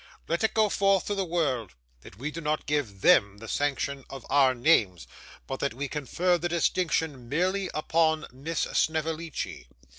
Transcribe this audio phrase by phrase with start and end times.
[0.27, 4.03] Let it go forth to the world, that we do not give THEM the sanction
[4.09, 5.05] of our names,
[5.45, 9.67] but that we confer the distinction merely upon Miss Snevellicci.